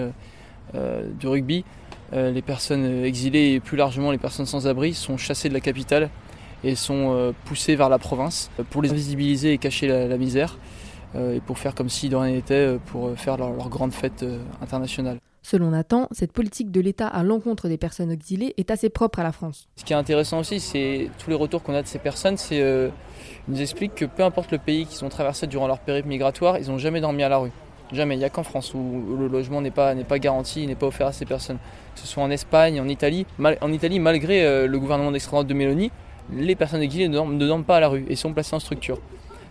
du 0.73 1.27
rugby, 1.27 1.65
les 2.13 2.41
personnes 2.41 3.03
exilées 3.03 3.51
et 3.51 3.59
plus 3.59 3.75
largement 3.75 4.11
les 4.11 4.17
personnes 4.17 4.45
sans 4.45 4.65
abri 4.65 4.93
sont 4.93 5.17
chassées 5.17 5.49
de 5.49 5.53
la 5.53 5.59
capitale 5.59 6.09
et 6.65 6.75
sont 6.75 7.13
euh, 7.13 7.31
poussés 7.45 7.75
vers 7.75 7.89
la 7.89 7.99
province 7.99 8.49
pour 8.71 8.81
les 8.81 8.91
invisibiliser 8.91 9.53
et 9.53 9.57
cacher 9.57 9.87
la, 9.87 10.17
misère 10.17 10.57
euh, 11.15 11.35
et 11.35 11.39
pour 11.39 11.59
faire 11.59 11.75
comme 11.75 11.89
si 11.89 12.09
de 12.09 12.15
rien 12.15 12.33
n'était 12.33 12.53
euh, 12.53 12.77
pour 12.87 13.17
faire 13.17 13.37
leur, 13.37 13.69
grande 13.69 13.93
fête 13.93 14.25
internationale. 14.61 15.19
Selon 15.45 15.69
Nathan, 15.69 16.07
cette 16.09 16.31
politique 16.31 16.71
de 16.71 16.81
l'État 16.81 17.05
à 17.05 17.21
l'encontre 17.21 17.67
des 17.67 17.77
personnes 17.77 18.09
exilées 18.09 18.55
est 18.57 18.71
assez 18.71 18.89
propre 18.89 19.19
à 19.19 19.23
la 19.23 19.31
France. 19.31 19.67
Ce 19.75 19.83
qui 19.83 19.93
est 19.93 19.95
intéressant 19.95 20.39
aussi, 20.39 20.59
c'est 20.59 21.11
tous 21.19 21.29
les 21.29 21.35
retours 21.35 21.61
qu'on 21.61 21.75
a 21.75 21.83
de 21.83 21.87
ces 21.87 21.99
personnes, 21.99 22.35
c'est 22.35 22.61
euh, 22.61 22.89
nous 23.47 23.61
expliquent 23.61 23.93
que 23.93 24.05
peu 24.05 24.23
importe 24.23 24.49
le 24.49 24.57
pays 24.57 24.87
qu'ils 24.87 25.05
ont 25.05 25.09
traversé 25.09 25.45
durant 25.45 25.67
leur 25.67 25.77
périple 25.77 26.07
migratoire, 26.07 26.57
ils 26.57 26.69
n'ont 26.69 26.79
jamais 26.79 26.99
dormi 26.99 27.21
à 27.21 27.29
la 27.29 27.37
rue. 27.37 27.51
Jamais. 27.91 28.15
Il 28.15 28.17
n'y 28.17 28.25
a 28.25 28.31
qu'en 28.31 28.41
France 28.41 28.73
où 28.73 29.17
le 29.19 29.27
logement 29.27 29.61
n'est 29.61 29.69
pas, 29.69 29.93
pas 29.93 30.17
garanti, 30.17 30.65
n'est 30.65 30.73
pas 30.73 30.87
offert 30.87 31.05
à 31.05 31.13
ces 31.13 31.25
personnes. 31.25 31.59
Que 31.93 32.01
ce 32.01 32.07
soit 32.07 32.23
en 32.23 32.31
Espagne, 32.31 32.81
en 32.81 32.87
Italie. 32.87 33.27
en 33.39 33.71
Italie, 33.71 33.99
malgré 33.99 34.65
le 34.65 34.79
gouvernement 34.79 35.11
d'extrême 35.11 35.33
droite 35.33 35.47
de 35.47 35.53
Mélanie, 35.53 35.91
les 36.33 36.55
personnes 36.55 36.81
exilées 36.81 37.07
ne 37.07 37.45
dorment, 37.45 37.63
pas 37.63 37.77
à 37.77 37.81
la 37.81 37.89
rue 37.89 38.07
et 38.09 38.15
sont 38.15 38.33
placées 38.33 38.55
en 38.55 38.59
structure. 38.59 38.97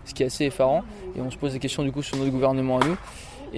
Ce 0.03 0.13
qui 0.13 0.23
est 0.23 0.25
assez 0.25 0.43
effarant. 0.43 0.83
Et 1.15 1.21
on 1.21 1.31
se 1.31 1.37
pose 1.37 1.53
des 1.53 1.59
questions 1.59 1.83
du 1.83 1.93
coup 1.93 2.01
sur 2.01 2.17
notre 2.17 2.31
gouvernement 2.31 2.79
à 2.79 2.85
nous. 2.85 2.97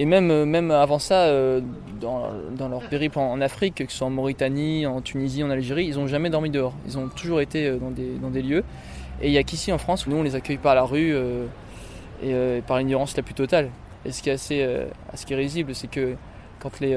Et 0.00 0.06
même, 0.06 0.30
euh, 0.30 0.46
même 0.46 0.70
avant 0.70 1.00
ça, 1.00 1.24
euh, 1.24 1.60
dans, 2.00 2.68
leur 2.68 2.88
périple 2.88 3.18
en, 3.18 3.40
Afrique, 3.40 3.74
que 3.84 3.92
ce 3.92 3.98
soit 3.98 4.06
en 4.06 4.10
Mauritanie, 4.10 4.86
en 4.86 5.00
Tunisie, 5.00 5.42
en 5.42 5.50
Algérie, 5.50 5.86
ils 5.86 5.96
n'ont 5.96 6.06
jamais 6.06 6.30
dormi 6.30 6.50
dehors. 6.50 6.72
Ils 6.86 6.96
ont 6.96 7.08
toujours 7.08 7.40
été 7.40 7.66
euh, 7.66 7.78
dans 7.78 7.90
des, 7.90 8.14
dans 8.14 8.30
des 8.30 8.42
lieux. 8.42 8.62
Et 9.20 9.26
il 9.26 9.32
n'y 9.32 9.38
a 9.38 9.42
qu'ici 9.42 9.72
en 9.72 9.78
France 9.78 10.06
où 10.06 10.10
nous 10.10 10.16
on 10.16 10.22
les 10.22 10.36
accueille 10.36 10.58
par 10.58 10.76
la 10.76 10.84
rue 10.84 11.12
et 12.22 12.62
par 12.68 12.78
l'ignorance 12.78 13.16
la 13.16 13.24
plus 13.24 13.34
totale. 13.34 13.68
Et 14.04 14.12
ce 14.12 14.22
qui 14.22 14.30
est 14.30 14.32
assez, 14.32 15.34
risible, 15.34 15.74
c'est 15.74 15.90
que 15.90 16.14
quand 16.60 16.78
les, 16.78 16.94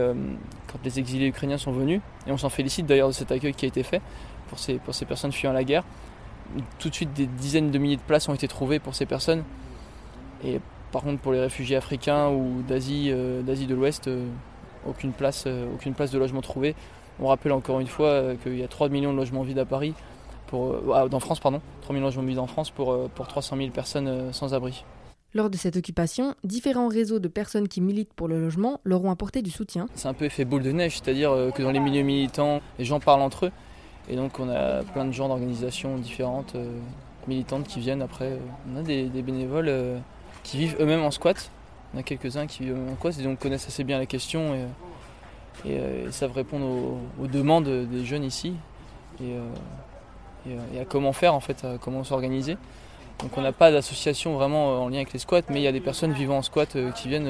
quand 0.72 0.78
les 0.84 1.00
exilés 1.00 1.26
ukrainiens 1.26 1.58
sont 1.58 1.72
venus, 1.72 2.00
et 2.28 2.32
on 2.32 2.38
s'en 2.38 2.50
félicite 2.50 2.86
d'ailleurs 2.86 3.08
de 3.08 3.14
cet 3.14 3.32
accueil 3.32 3.56
qui 3.56 3.66
a 3.66 3.70
été 3.70 3.82
fait 3.82 4.04
pour 4.50 4.60
ces, 4.60 4.76
pour 4.76 4.94
ces 4.94 5.06
personnes 5.06 5.32
fuyant 5.32 5.52
la 5.52 5.64
guerre, 5.64 5.84
tout 6.78 6.90
de 6.90 6.94
suite 6.94 7.12
des 7.14 7.26
dizaines 7.26 7.72
de 7.72 7.80
milliers 7.80 7.98
de 7.98 8.02
places 8.02 8.30
ont 8.30 8.36
été 8.36 8.48
trouvées 8.48 8.78
pour 8.78 8.94
ces 8.94 9.08
personnes. 9.08 9.44
Par 10.92 11.04
contre 11.04 11.22
pour 11.22 11.32
les 11.32 11.40
réfugiés 11.40 11.76
africains 11.76 12.30
ou 12.30 12.62
d'Asie, 12.68 13.10
euh, 13.12 13.42
d'Asie 13.42 13.68
de 13.68 13.76
l'Ouest, 13.76 14.08
euh, 14.08 14.26
aucune, 14.88 15.14
place, 15.14 15.46
euh, 15.48 15.74
aucune 15.74 15.94
place 15.94 16.12
de 16.12 16.20
logement 16.20 16.42
trouvée. 16.42 16.76
On 17.20 17.28
rappelle 17.28 17.52
encore 17.52 17.80
une 17.80 17.88
fois 17.88 18.36
qu'il 18.42 18.58
y 18.58 18.64
a 18.64 18.68
3 18.68 18.90
millions 18.90 19.12
de 19.12 19.18
logements 19.18 19.44
vides 19.44 19.60
à 19.60 19.66
Paris, 19.66 19.94
pour, 20.48 20.76
ah, 20.94 21.08
dans 21.08 21.20
France, 21.20 21.40
pardon, 21.40 21.62
3 21.82 21.94
millions 21.94 22.08
de 22.08 22.12
logements 22.12 22.28
vides 22.28 22.40
en 22.40 22.48
France 22.48 22.72
pour, 22.72 23.10
pour 23.10 23.28
300 23.28 23.58
000 23.58 23.70
personnes 23.70 24.34
sans 24.34 24.54
abri. 24.54 24.84
Lors 25.34 25.50
de 25.50 25.56
cette 25.56 25.78
occupation, 25.78 26.36
différents 26.44 26.88
réseaux 26.88 27.20
de 27.20 27.28
personnes 27.28 27.68
qui 27.68 27.80
militent 27.80 28.14
pour 28.14 28.28
le 28.28 28.42
logement 28.42 28.82
leur 28.84 29.04
ont 29.06 29.12
apporté 29.12 29.42
du 29.42 29.52
soutien. 29.52 29.88
C'est 29.94 30.08
un 30.08 30.14
peu 30.14 30.26
effet 30.26 30.46
boule 30.46 30.64
de 30.64 30.72
neige, 30.72 31.00
c'est-à-dire 31.00 31.32
que 31.56 31.62
dans 31.62 31.72
les 31.72 31.80
milieux 31.80 32.02
militants, 32.02 32.60
les 32.80 32.86
gens 32.86 33.00
parlent 33.00 33.22
entre 33.22 33.46
eux. 33.46 33.52
Et 34.10 34.16
donc 34.16 34.40
on 34.40 34.50
a 34.50 34.84
plein 34.84 35.06
de 35.06 35.12
gens 35.12 35.28
d'organisations 35.28 35.98
différentes, 35.98 36.56
euh, 36.56 36.80
militantes 37.28 37.68
qui 37.68 37.80
viennent 37.80 38.02
après. 38.02 38.38
On 38.72 38.78
a 38.78 38.82
des, 38.82 39.08
bénévoles 39.22 39.70
euh, 39.70 39.98
qui 40.44 40.58
vivent 40.58 40.78
eux-mêmes 40.80 41.04
en 41.04 41.12
squat. 41.12 41.52
On 41.94 42.00
a 42.00 42.04
quelques-uns 42.04 42.48
qui 42.48 42.64
vivent 42.64 42.78
en 42.92 42.96
squat 42.96 43.18
et 43.20 43.24
donc 43.24 43.40
connaissent 43.40 43.68
assez 43.68 43.84
bien 43.84 43.98
la 44.00 44.06
question 44.06 44.56
et, 44.56 44.66
euh, 45.68 46.12
savent 46.12 46.32
répondre 46.32 46.66
aux, 47.20 47.28
demandes 47.28 47.68
des 47.68 48.06
jeunes 48.06 48.24
ici 48.24 48.54
et, 49.22 49.36
à 50.80 50.86
comment 50.86 51.14
faire 51.14 51.36
en 51.36 51.40
fait, 51.40 51.64
à 51.64 51.78
comment 51.80 52.04
s'organiser. 52.04 52.58
Donc 53.20 53.38
on 53.38 53.42
n'a 53.42 53.52
pas 53.52 53.72
d'association 53.72 54.34
vraiment 54.34 54.84
en 54.84 54.90
lien 54.90 54.98
avec 54.98 55.14
les 55.14 55.20
squats, 55.20 55.44
mais 55.50 55.60
il 55.60 55.64
y 55.64 55.68
a 55.68 55.72
des 55.72 55.82
personnes 55.82 56.14
vivant 56.14 56.38
en 56.38 56.42
squat 56.42 56.76
qui 56.96 57.08
viennent, 57.08 57.28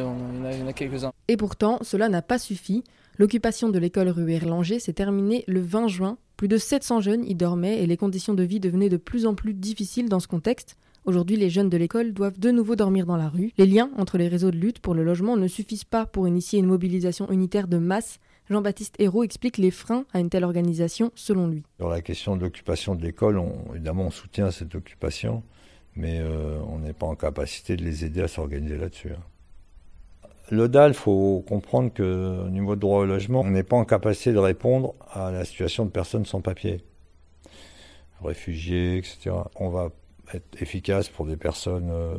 il 0.49 0.59
y 0.59 0.63
en 0.63 0.67
a 0.67 0.73
quelques-uns. 0.73 1.11
Et 1.27 1.35
pourtant, 1.35 1.79
cela 1.81 2.07
n'a 2.07 2.21
pas 2.21 2.37
suffi. 2.39 2.83
L'occupation 3.17 3.69
de 3.69 3.77
l'école 3.77 4.09
rue 4.09 4.31
Erlanger 4.31 4.79
s'est 4.79 4.93
terminée 4.93 5.43
le 5.47 5.61
20 5.61 5.87
juin. 5.87 6.17
Plus 6.37 6.47
de 6.47 6.57
700 6.57 7.01
jeunes 7.01 7.25
y 7.25 7.35
dormaient 7.35 7.83
et 7.83 7.85
les 7.85 7.97
conditions 7.97 8.33
de 8.33 8.43
vie 8.43 8.59
devenaient 8.59 8.89
de 8.89 8.97
plus 8.97 9.25
en 9.25 9.35
plus 9.35 9.53
difficiles 9.53 10.09
dans 10.09 10.19
ce 10.19 10.27
contexte. 10.27 10.75
Aujourd'hui, 11.03 11.35
les 11.35 11.49
jeunes 11.49 11.69
de 11.69 11.77
l'école 11.77 12.13
doivent 12.13 12.39
de 12.39 12.51
nouveau 12.51 12.75
dormir 12.75 13.07
dans 13.07 13.17
la 13.17 13.27
rue. 13.27 13.51
Les 13.57 13.65
liens 13.65 13.89
entre 13.97 14.19
les 14.19 14.27
réseaux 14.27 14.51
de 14.51 14.57
lutte 14.57 14.77
pour 14.77 14.93
le 14.93 15.03
logement 15.03 15.35
ne 15.35 15.47
suffisent 15.47 15.83
pas 15.83 16.05
pour 16.05 16.27
initier 16.27 16.59
une 16.59 16.67
mobilisation 16.67 17.31
unitaire 17.31 17.67
de 17.67 17.79
masse. 17.79 18.19
Jean-Baptiste 18.51 18.95
Hérault 18.99 19.23
explique 19.23 19.57
les 19.57 19.71
freins 19.71 20.05
à 20.13 20.19
une 20.19 20.29
telle 20.29 20.43
organisation 20.43 21.11
selon 21.15 21.47
lui. 21.47 21.63
Sur 21.79 21.89
la 21.89 22.01
question 22.01 22.37
de 22.37 22.41
l'occupation 22.43 22.93
de 22.93 23.01
l'école, 23.01 23.41
évidemment 23.73 24.03
on 24.03 24.11
soutient 24.11 24.51
cette 24.51 24.75
occupation, 24.75 25.41
mais 25.95 26.19
euh, 26.19 26.59
on 26.69 26.77
n'est 26.77 26.93
pas 26.93 27.07
en 27.07 27.15
capacité 27.15 27.75
de 27.75 27.83
les 27.83 28.05
aider 28.05 28.21
à 28.21 28.27
s'organiser 28.27 28.77
là-dessus. 28.77 29.13
Hein. 29.13 29.23
Le 30.51 30.69
il 30.87 30.93
faut 30.93 31.43
comprendre 31.47 31.91
qu'au 31.93 32.49
niveau 32.49 32.75
de 32.75 32.81
droit 32.81 32.99
au 32.99 33.05
logement, 33.05 33.41
on 33.41 33.49
n'est 33.49 33.63
pas 33.63 33.77
en 33.77 33.85
capacité 33.85 34.33
de 34.33 34.37
répondre 34.37 34.93
à 35.11 35.31
la 35.31 35.45
situation 35.45 35.85
de 35.85 35.89
personnes 35.89 36.25
sans 36.25 36.41
papier, 36.41 36.83
réfugiés, 38.21 38.97
etc. 38.97 39.31
On 39.55 39.69
va 39.69 39.91
être 40.33 40.61
efficace 40.61 41.09
pour 41.09 41.25
des 41.25 41.37
personnes 41.37 41.89
euh, 41.91 42.15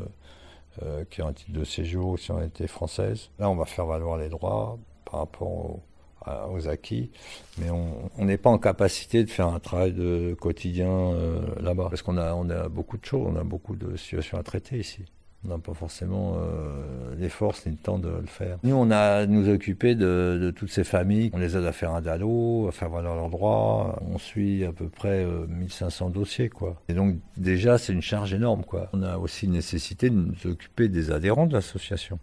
euh, 0.82 1.04
qui 1.10 1.22
ont 1.22 1.28
un 1.28 1.32
titre 1.32 1.52
de 1.52 1.64
séjour, 1.64 2.18
qui 2.18 2.30
ont 2.30 2.42
été 2.42 2.66
françaises. 2.66 3.30
Là, 3.38 3.50
on 3.50 3.56
va 3.56 3.64
faire 3.64 3.86
valoir 3.86 4.18
les 4.18 4.28
droits 4.28 4.78
par 5.04 5.20
rapport 5.20 5.48
aux, 5.48 6.68
acquis, 6.68 7.10
mais 7.58 7.68
on 7.70 8.24
n'est 8.24 8.36
pas 8.36 8.48
en 8.48 8.58
capacité 8.58 9.24
de 9.24 9.30
faire 9.30 9.48
un 9.48 9.58
travail 9.58 9.92
de 9.92 10.36
quotidien 10.40 10.88
euh, 10.88 11.40
là-bas, 11.60 11.88
parce 11.90 12.02
qu'on 12.02 12.16
a, 12.16 12.32
on 12.34 12.48
a 12.48 12.68
beaucoup 12.68 12.96
de 12.96 13.04
choses, 13.04 13.26
on 13.28 13.34
a 13.34 13.42
beaucoup 13.42 13.74
de 13.74 13.96
situations 13.96 14.38
à 14.38 14.44
traiter 14.44 14.78
ici. 14.78 15.04
On 15.44 15.48
n'a 15.48 15.58
pas 15.58 15.74
forcément 15.74 16.36
euh, 16.36 17.16
les 17.16 17.28
forces 17.28 17.66
ni 17.66 17.72
le 17.72 17.78
temps 17.78 17.98
de 17.98 18.08
le 18.08 18.26
faire. 18.26 18.58
Nous, 18.62 18.76
on 18.76 18.92
a 18.92 19.26
nous 19.26 19.48
occuper 19.48 19.96
de, 19.96 20.52
toutes 20.54 20.70
ces 20.70 20.84
familles. 20.84 21.30
On 21.32 21.38
les 21.38 21.56
aide 21.56 21.64
à 21.64 21.72
faire 21.72 21.92
un 21.92 22.00
DALO, 22.00 22.68
à 22.68 22.72
faire 22.72 22.90
valoir 22.90 23.16
leurs 23.16 23.30
droits. 23.30 24.00
On 24.08 24.18
suit 24.18 24.64
à 24.64 24.72
peu 24.72 24.88
près 24.88 25.24
euh, 25.24 25.46
1500 25.48 26.10
dossiers, 26.10 26.48
quoi. 26.48 26.80
Et 26.88 26.94
donc, 26.94 27.16
déjà, 27.36 27.76
c'est 27.76 27.92
une 27.92 28.02
charge 28.02 28.32
énorme, 28.32 28.64
quoi. 28.64 28.88
On 28.92 29.02
a 29.02 29.18
aussi 29.18 29.48
nécessité 29.48 30.10
de 30.10 30.14
nous 30.14 30.46
occuper 30.46 30.88
des 30.88 31.10
adhérents 31.10 31.46
de 31.46 31.54
l'association, 31.54 32.20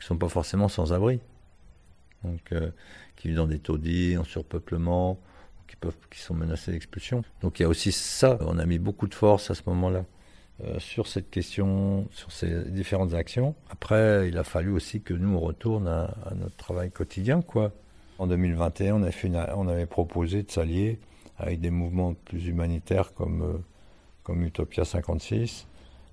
qui 0.00 0.06
sont 0.06 0.18
pas 0.18 0.28
forcément 0.28 0.66
sans 0.66 0.92
abri. 0.92 1.20
Donc, 2.24 2.40
euh, 2.52 2.70
qui 3.14 3.28
vivent 3.28 3.36
dans 3.36 3.46
des 3.46 3.60
taudis, 3.60 4.16
en 4.18 4.24
surpeuplement, 4.24 5.20
qui, 5.68 5.76
peuvent, 5.76 5.96
qui 6.10 6.18
sont 6.18 6.34
menacés 6.34 6.72
d'expulsion. 6.72 7.22
Donc, 7.42 7.60
il 7.60 7.62
y 7.62 7.64
a 7.64 7.68
aussi 7.68 7.92
ça. 7.92 8.38
On 8.40 8.58
a 8.58 8.66
mis 8.66 8.80
beaucoup 8.80 9.06
de 9.06 9.14
force 9.14 9.52
à 9.52 9.54
ce 9.54 9.62
moment-là. 9.66 10.04
Euh, 10.62 10.78
sur 10.78 11.08
cette 11.08 11.30
question, 11.30 12.06
sur 12.12 12.30
ces 12.30 12.70
différentes 12.70 13.12
actions. 13.14 13.56
Après, 13.70 14.28
il 14.28 14.38
a 14.38 14.44
fallu 14.44 14.70
aussi 14.70 15.00
que 15.00 15.12
nous 15.12 15.36
on 15.36 15.40
retourne 15.40 15.88
à, 15.88 16.14
notre 16.36 16.54
travail 16.54 16.92
quotidien, 16.92 17.42
quoi. 17.42 17.72
En 18.20 18.28
2021, 18.28 19.02
on, 19.56 19.66
avait 19.66 19.86
proposé 19.86 20.44
de 20.44 20.50
s'allier 20.52 21.00
avec 21.38 21.60
des 21.60 21.70
mouvements 21.70 22.14
plus 22.14 22.46
humanitaires 22.46 23.14
comme, 23.14 23.42
euh, 23.42 23.58
comme 24.22 24.44
Utopia 24.44 24.84
56 24.84 25.66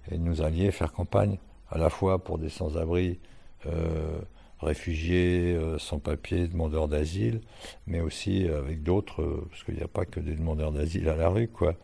et 0.10 0.17
de 0.17 0.24
nous 0.24 0.41
allier 0.41 0.71
faire 0.71 0.91
campagne 0.91 1.38
à 1.69 1.77
la 1.77 1.91
fois 1.91 2.24
pour 2.24 2.39
des 2.39 2.50
sans-abri, 2.50 3.19
euh, 3.67 4.17
réfugiés, 4.60 5.55
sans-papiers, 5.77 6.48
demandeurs 6.48 6.88
d'asile, 6.88 7.41
mais 7.86 8.01
aussi 8.01 8.48
avec 8.48 8.81
d'autres, 8.81 9.45
parce 9.51 9.63
qu'il 9.63 9.75
n'y 9.75 9.83
a 9.83 9.88
pas 9.88 10.05
que 10.05 10.19
des 10.19 10.33
demandeurs 10.33 10.71
d'asile 10.71 11.10
à 11.10 11.15
la 11.15 11.29
rue, 11.29 11.48
quoi. 11.48 11.75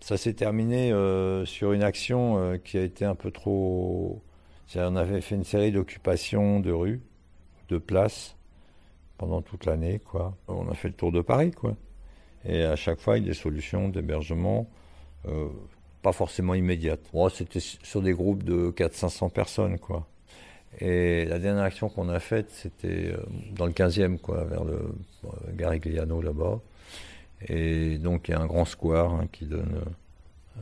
Ça 0.00 0.16
s'est 0.16 0.34
terminé 0.34 0.92
euh, 0.92 1.44
sur 1.44 1.72
une 1.72 1.82
action 1.82 2.38
euh, 2.38 2.56
qui 2.56 2.78
a 2.78 2.82
été 2.82 3.04
un 3.04 3.14
peu 3.14 3.30
trop. 3.30 4.22
On 4.76 4.96
avait 4.96 5.20
fait 5.20 5.34
une 5.34 5.44
série 5.44 5.72
d'occupations 5.72 6.60
de 6.60 6.70
rues, 6.70 7.00
de 7.68 7.78
places, 7.78 8.36
pendant 9.16 9.42
toute 9.42 9.64
l'année, 9.64 9.98
quoi. 9.98 10.36
On 10.46 10.68
a 10.68 10.74
fait 10.74 10.88
le 10.88 10.94
tour 10.94 11.10
de 11.10 11.20
Paris, 11.20 11.50
quoi. 11.50 11.74
Et 12.44 12.62
à 12.62 12.76
chaque 12.76 13.00
fois, 13.00 13.18
il 13.18 13.24
y 13.24 13.26
a 13.26 13.30
des 13.30 13.34
solutions 13.34 13.88
d'hébergement, 13.88 14.68
euh, 15.26 15.48
pas 16.02 16.12
forcément 16.12 16.54
immédiates. 16.54 17.00
Bon, 17.12 17.28
C'était 17.28 17.60
sur 17.60 18.02
des 18.02 18.12
groupes 18.12 18.44
de 18.44 18.70
400-500 18.70 19.30
personnes, 19.30 19.78
quoi. 19.78 20.06
Et 20.80 21.24
la 21.24 21.38
dernière 21.38 21.64
action 21.64 21.88
qu'on 21.88 22.08
a 22.10 22.20
faite, 22.20 22.50
c'était 22.50 23.14
dans 23.52 23.66
le 23.66 23.72
15e, 23.72 24.18
quoi, 24.18 24.44
vers 24.44 24.64
le 24.64 24.94
Garigliano, 25.54 26.20
là-bas. 26.20 26.60
Et 27.46 27.98
donc 27.98 28.28
il 28.28 28.32
y 28.32 28.34
a 28.34 28.40
un 28.40 28.46
grand 28.46 28.64
square 28.64 29.12
hein, 29.12 29.28
qui 29.30 29.44
donne 29.44 29.82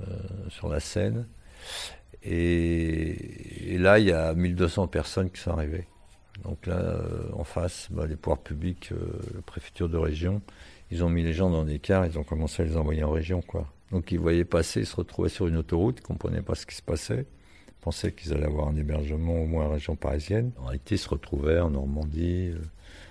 euh, 0.03 0.17
sur 0.49 0.69
la 0.69 0.81
Seine. 0.81 1.27
Et, 2.29 3.77
là, 3.79 3.99
il 3.99 4.07
y 4.07 4.13
a 4.13 4.35
1200 4.35 4.89
personnes 4.89 5.31
qui 5.31 5.41
sont 5.41 5.53
arrivées. 5.53 5.87
Donc 6.43 6.67
là, 6.67 6.79
euh, 6.79 7.31
en 7.35 7.45
face, 7.45 7.89
bah, 7.91 8.07
les 8.07 8.17
pouvoirs 8.17 8.41
publics, 8.41 8.91
euh, 8.93 8.97
la 9.35 9.43
préfecture 9.43 9.89
de 9.89 9.97
région, 9.97 10.43
ils 10.91 11.05
ont 11.05 11.09
mis 11.09 11.23
les 11.23 11.33
gens 11.33 11.51
dans 11.51 11.65
des 11.65 11.79
cars, 11.79 12.05
ils 12.05 12.19
ont 12.19 12.25
commencé 12.25 12.63
à 12.63 12.67
les 12.67 12.77
envoyer 12.77 13.05
en 13.05 13.13
région. 13.13 13.43
Donc 13.93 14.13
ils 14.13 14.19
voyaient 14.19 14.45
passer, 14.45 14.81
ils 14.81 14.87
se 14.87 14.97
retrouvaient 14.97 15.29
sur 15.29 15.47
une 15.47 15.57
autoroute, 15.57 15.99
ils 15.99 16.03
ne 16.03 16.07
comprenaient 16.07 16.43
pas 16.43 16.55
ce 16.55 16.67
qui 16.67 16.75
se 16.75 16.83
passait, 16.83 17.27
ils 17.69 17.81
pensaient 17.81 18.13
qu'ils 18.13 18.33
allaient 18.35 18.47
avoir 18.47 18.69
un 18.69 18.77
hébergement 18.77 19.41
au 19.41 19.47
moins 19.47 19.67
en 19.67 19.71
région 19.71 19.97
parisienne. 19.97 20.51
En 20.59 20.67
réalité, 20.67 20.97
ils 20.97 20.99
se 20.99 21.09
retrouvaient 21.09 21.61
en 21.61 21.71
Normandie, 21.71 22.53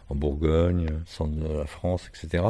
en 0.09 0.15
Bourgogne, 0.15 0.87
centre 1.05 1.35
de 1.35 1.57
la 1.57 1.65
France, 1.65 2.09
etc. 2.09 2.43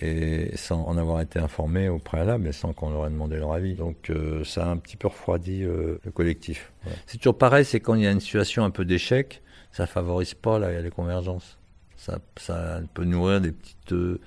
Et 0.00 0.56
sans 0.56 0.84
en 0.84 0.96
avoir 0.96 1.20
été 1.20 1.38
informés 1.38 1.88
au 1.88 1.98
préalable, 1.98 2.44
mais 2.44 2.52
sans 2.52 2.72
qu'on 2.72 2.90
leur 2.90 3.06
ait 3.06 3.10
demandé 3.10 3.36
leur 3.36 3.52
avis. 3.52 3.74
Donc 3.74 4.10
euh, 4.10 4.44
ça 4.44 4.66
a 4.66 4.68
un 4.68 4.76
petit 4.76 4.96
peu 4.96 5.08
refroidi 5.08 5.64
euh, 5.64 5.98
le 6.04 6.10
collectif. 6.10 6.72
Ouais. 6.86 6.92
C'est 7.06 7.18
toujours 7.18 7.38
pareil, 7.38 7.64
c'est 7.64 7.80
quand 7.80 7.94
il 7.94 8.02
y 8.02 8.06
a 8.06 8.12
une 8.12 8.20
situation 8.20 8.64
un 8.64 8.70
peu 8.70 8.84
d'échec, 8.84 9.42
ça 9.72 9.86
favorise 9.86 10.34
pas 10.34 10.58
là, 10.58 10.80
les 10.80 10.90
convergences. 10.90 11.58
Ça, 11.96 12.18
ça 12.36 12.80
peut 12.92 13.04
nourrir 13.04 13.40
des 13.40 13.52
petites, 13.52 13.92
euh, 13.92 14.20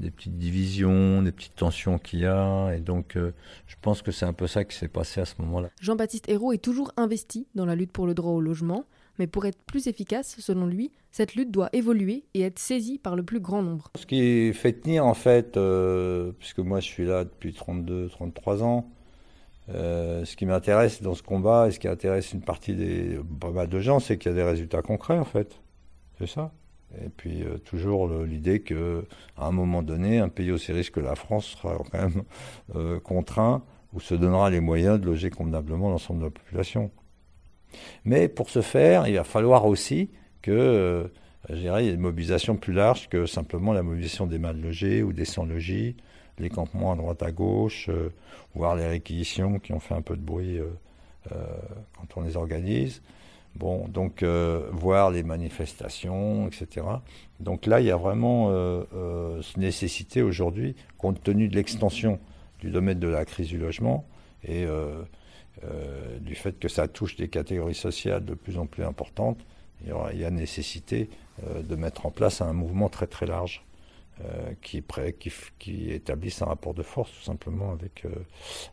des 0.00 0.10
petites 0.10 0.38
divisions, 0.38 1.22
des 1.22 1.32
petites 1.32 1.56
tensions 1.56 1.98
qu'il 1.98 2.20
y 2.20 2.26
a. 2.26 2.72
Et 2.72 2.80
donc, 2.80 3.16
euh, 3.16 3.32
je 3.66 3.74
pense 3.82 4.02
que 4.02 4.12
c'est 4.12 4.24
un 4.24 4.32
peu 4.32 4.46
ça 4.46 4.64
qui 4.64 4.76
s'est 4.76 4.88
passé 4.88 5.20
à 5.20 5.24
ce 5.24 5.34
moment-là. 5.40 5.68
Jean-Baptiste 5.80 6.28
Hérault 6.28 6.52
est 6.52 6.62
toujours 6.62 6.92
investi 6.96 7.46
dans 7.54 7.66
la 7.66 7.74
lutte 7.74 7.92
pour 7.92 8.06
le 8.06 8.14
droit 8.14 8.32
au 8.32 8.40
logement. 8.40 8.86
Mais 9.18 9.26
pour 9.26 9.46
être 9.46 9.62
plus 9.64 9.86
efficace, 9.86 10.36
selon 10.38 10.66
lui, 10.66 10.92
cette 11.10 11.34
lutte 11.34 11.50
doit 11.50 11.70
évoluer 11.72 12.24
et 12.34 12.42
être 12.42 12.58
saisie 12.58 12.98
par 12.98 13.16
le 13.16 13.22
plus 13.22 13.40
grand 13.40 13.62
nombre. 13.62 13.90
Ce 13.96 14.06
qui 14.06 14.52
fait 14.52 14.72
tenir, 14.72 15.04
en 15.04 15.14
fait, 15.14 15.56
euh, 15.56 16.32
puisque 16.38 16.60
moi 16.60 16.80
je 16.80 16.86
suis 16.86 17.04
là 17.04 17.24
depuis 17.24 17.52
32, 17.52 18.08
33 18.08 18.62
ans, 18.62 18.90
euh, 19.70 20.24
ce 20.24 20.36
qui 20.36 20.46
m'intéresse 20.46 21.02
dans 21.02 21.14
ce 21.14 21.22
combat 21.22 21.68
et 21.68 21.72
ce 21.72 21.78
qui 21.78 21.88
intéresse 21.88 22.32
une 22.32 22.42
partie 22.42 22.74
des 22.74 23.18
pas 23.40 23.50
mal 23.50 23.68
de 23.68 23.80
gens, 23.80 23.98
c'est 23.98 24.16
qu'il 24.18 24.30
y 24.30 24.34
a 24.34 24.36
des 24.36 24.42
résultats 24.42 24.82
concrets, 24.82 25.18
en 25.18 25.24
fait. 25.24 25.60
C'est 26.18 26.28
ça. 26.28 26.52
Et 27.04 27.10
puis 27.10 27.42
euh, 27.42 27.58
toujours 27.58 28.08
l'idée 28.08 28.60
que 28.60 29.04
à 29.36 29.46
un 29.46 29.52
moment 29.52 29.82
donné, 29.82 30.20
un 30.20 30.30
pays 30.30 30.50
aussi 30.50 30.72
riche 30.72 30.90
que 30.90 31.00
la 31.00 31.16
France 31.16 31.44
sera 31.46 31.76
quand 31.92 31.98
même 31.98 33.00
contraint 33.02 33.62
ou 33.92 34.00
se 34.00 34.14
donnera 34.14 34.48
les 34.48 34.60
moyens 34.60 34.98
de 35.00 35.04
loger 35.04 35.28
convenablement 35.30 35.90
l'ensemble 35.90 36.20
de 36.20 36.24
la 36.24 36.30
population. 36.30 36.90
Mais 38.04 38.28
pour 38.28 38.50
ce 38.50 38.62
faire, 38.62 39.06
il 39.06 39.14
va 39.14 39.24
falloir 39.24 39.66
aussi 39.66 40.10
que, 40.42 40.50
euh, 40.50 41.04
je 41.50 41.56
il 41.56 41.62
y 41.62 41.68
ait 41.68 41.94
une 41.94 42.00
mobilisation 42.00 42.56
plus 42.56 42.72
large 42.72 43.08
que 43.08 43.26
simplement 43.26 43.72
la 43.72 43.82
mobilisation 43.82 44.26
des 44.26 44.38
mal 44.38 44.60
logés 44.60 45.02
ou 45.02 45.12
des 45.12 45.24
sans 45.24 45.44
logis, 45.44 45.96
les 46.38 46.50
campements 46.50 46.92
à 46.92 46.96
droite 46.96 47.22
à 47.22 47.32
gauche, 47.32 47.88
euh, 47.88 48.10
voire 48.54 48.76
les 48.76 48.86
réquisitions 48.86 49.58
qui 49.58 49.72
ont 49.72 49.80
fait 49.80 49.94
un 49.94 50.02
peu 50.02 50.16
de 50.16 50.22
bruit 50.22 50.58
euh, 50.58 50.66
quand 51.96 52.20
on 52.20 52.22
les 52.22 52.36
organise. 52.36 53.02
Bon, 53.54 53.88
donc 53.88 54.22
voir 54.22 55.10
les 55.10 55.24
manifestations, 55.24 56.46
etc. 56.46 56.86
Donc 57.40 57.66
là, 57.66 57.80
il 57.80 57.86
y 57.86 57.90
a 57.90 57.96
vraiment 57.96 58.52
nécessité 59.56 60.22
aujourd'hui, 60.22 60.76
compte 60.96 61.20
tenu 61.24 61.48
de 61.48 61.56
l'extension 61.56 62.20
du 62.60 62.70
domaine 62.70 63.00
de 63.00 63.08
la 63.08 63.24
crise 63.24 63.48
du 63.48 63.58
logement 63.58 64.06
et 64.44 64.64
euh, 64.64 65.02
du 66.20 66.34
fait 66.34 66.58
que 66.58 66.68
ça 66.68 66.88
touche 66.88 67.16
des 67.16 67.28
catégories 67.28 67.74
sociales 67.74 68.24
de 68.24 68.34
plus 68.34 68.58
en 68.58 68.66
plus 68.66 68.84
importantes, 68.84 69.44
il 69.82 69.88
y, 69.88 69.92
aura, 69.92 70.08
a 70.08 70.30
nécessité 70.30 71.08
euh, 71.46 71.62
de 71.62 71.76
mettre 71.76 72.06
en 72.06 72.10
place 72.10 72.40
un 72.40 72.52
mouvement 72.52 72.88
très 72.88 73.06
très 73.06 73.26
large 73.26 73.64
euh, 74.24 74.52
qui, 74.60 74.82
établisse 75.90 76.42
un 76.42 76.46
rapport 76.46 76.74
de 76.74 76.82
force 76.82 77.12
tout 77.12 77.22
simplement 77.22 77.76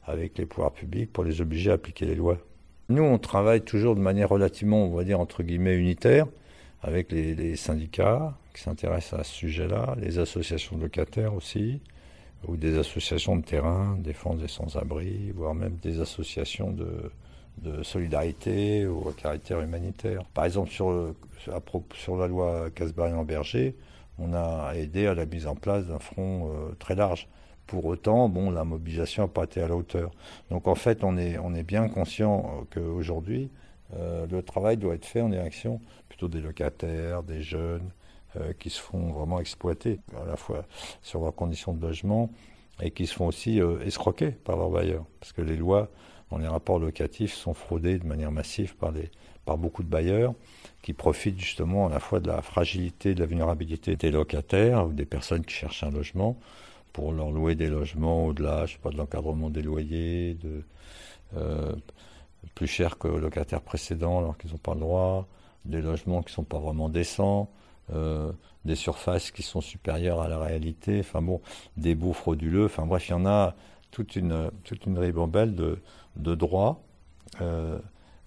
avec, 0.08 0.38
les 0.38 0.46
pouvoirs 0.46 0.72
publics 0.72 1.12
pour 1.12 1.24
les 1.24 1.42
obliger 1.42 1.72
à 1.72 1.76
appliquer 1.76 2.06
les 2.06 2.16
lois. 2.16 2.38
Nous, 2.90 3.04
on 3.04 3.18
travaille 3.18 3.62
toujours 3.62 3.96
de 3.96 4.02
manière 4.02 4.30
relativement, 4.30 4.86
on 4.86 4.96
va 4.96 5.04
dire, 5.04 5.20
entre 5.20 5.44
guillemets, 5.44 5.76
unitaire, 5.76 6.28
avec 6.82 7.12
les 7.12 7.56
syndicats 7.56 8.38
qui 8.54 8.62
s'intéressent 8.62 9.20
à 9.20 9.24
ce 9.24 9.34
sujet-là, 9.34 9.96
les 10.00 10.20
associations 10.20 10.78
de 10.78 10.84
locataires 10.84 11.34
aussi, 11.34 11.80
ou 12.48 12.58
des 12.58 12.78
associations 12.78 13.36
de 13.36 13.44
terrain, 13.44 13.98
défense 14.00 14.38
des 14.38 14.48
sans-abri, 14.48 15.32
voire 15.32 15.54
même 15.54 15.78
des 15.82 16.00
associations 16.00 16.72
de, 16.72 17.12
solidarité 17.84 18.86
ou 18.86 19.08
à 19.08 19.14
caractère 19.14 19.62
humanitaire. 19.62 20.26
Par 20.34 20.46
exemple, 20.46 20.70
sur, 20.70 21.16
la 22.18 22.28
loi 22.28 22.70
Casbarian-Berger, 22.76 23.76
on 24.20 24.34
a 24.34 24.74
aidé 24.76 25.08
à 25.08 25.14
la 25.14 25.26
mise 25.26 25.48
en 25.48 25.56
place 25.56 25.86
d'un 25.86 26.00
front 26.00 26.52
euh, 26.52 26.76
très 26.80 26.96
large. 26.96 27.28
Pour 27.66 27.86
autant, 27.86 28.30
bon, 28.30 28.52
la 28.52 28.64
mobilisation 28.64 29.24
n'a 29.24 29.30
pas 29.30 29.46
été 29.46 29.62
à 29.62 29.68
la 29.68 29.76
hauteur. 29.76 30.12
Donc 30.52 30.68
en 30.68 30.76
fait, 30.76 31.04
on 31.04 31.18
est, 31.18 31.64
bien 31.64 31.88
conscient 31.88 32.66
qu'aujourd'hui, 32.72 33.50
euh, 33.96 34.28
le 34.30 34.44
travail 34.44 34.78
doit 34.78 34.96
être 34.96 35.06
fait 35.06 35.22
en 35.22 35.30
direction 35.30 35.80
plutôt 36.10 36.28
des 36.28 36.42
locataires, 36.42 37.24
des 37.24 37.42
jeunes, 37.42 37.90
euh, 38.38 38.54
qui 38.60 38.70
se 38.70 38.82
font 38.82 39.12
vraiment 39.12 39.40
exploiter, 39.40 40.00
à 40.22 40.26
la 40.26 40.36
fois 40.36 40.66
sur 41.02 41.22
leurs 41.22 41.36
conditions 41.36 41.74
de 41.74 41.82
logement 41.82 42.30
et 42.82 42.92
qui 42.92 43.08
se 43.08 43.14
font 43.14 43.28
aussi 43.28 43.62
euh, 43.62 43.80
escroquer 43.86 44.32
par 44.32 44.58
leurs 44.58 44.70
bailleurs. 44.70 45.06
Parce 45.20 45.34
que 45.34 45.42
les 45.42 45.56
lois 45.56 45.90
dans 46.32 46.38
les 46.38 46.48
rapports 46.48 46.80
locatifs 46.80 47.34
sont 47.34 47.54
fraudées 47.54 48.00
de 48.00 48.06
manière 48.06 48.32
massive 48.32 48.76
par, 48.76 48.94
par 49.46 49.58
beaucoup 49.58 49.84
de 49.84 49.90
bailleurs 49.90 50.34
qui 50.82 50.94
profitent 50.94 51.40
justement 51.40 51.88
à 51.88 51.90
la 51.90 52.00
fois 52.00 52.20
de 52.20 52.28
la 52.28 52.42
fragilité, 52.42 53.16
de 53.16 53.20
la 53.20 53.26
vulnérabilité 53.26 53.96
des 53.96 54.12
locataires 54.12 54.88
ou 54.88 54.94
des 54.94 55.06
personnes 55.06 55.46
qui 55.46 55.54
cherchent 55.54 55.84
un 55.84 55.92
logement 55.92 56.38
pour 56.94 57.12
leur 57.12 57.32
louer 57.32 57.56
des 57.56 57.68
logements 57.68 58.26
au-delà, 58.26 58.66
je 58.66 58.74
sais 58.74 58.80
pas, 58.80 58.90
de 58.90 58.98
l'encadrement 58.98 59.50
des 59.50 59.62
loyers, 59.62 60.36
de, 60.36 60.64
euh, 61.38 61.74
plus 62.54 62.68
cher 62.68 62.98
que 62.98 63.08
le 63.08 63.20
locataire 63.20 63.62
précédent 63.62 64.20
alors 64.20 64.38
qu'ils 64.38 64.52
n'ont 64.52 64.58
pas 64.58 64.74
le 64.74 64.80
droit, 64.80 65.28
des 65.66 65.82
logements 65.82 66.22
qui 66.22 66.30
ne 66.32 66.36
sont 66.36 66.44
pas 66.44 66.60
vraiment 66.60 66.90
décents, 66.90 67.50
euh, 67.94 68.32
des 68.66 68.76
surfaces 68.76 69.32
qui 69.32 69.44
sont 69.44 69.62
supérieures 69.62 70.22
à 70.22 70.28
la 70.28 70.40
réalité, 70.40 71.00
enfin 71.00 71.22
bon, 71.22 71.42
des 71.78 71.94
baux 71.94 72.14
frauduleux, 72.14 72.66
enfin 72.66 72.86
bref, 72.86 73.10
il 73.10 73.12
y 73.12 73.16
en 73.16 73.26
a 73.26 73.56
toute 73.92 74.16
une, 74.16 74.50
toute 74.64 74.84
ribambelle 74.86 75.56
de, 75.56 75.80
de 76.16 76.36
droits 76.36 76.82
euh, 77.42 77.78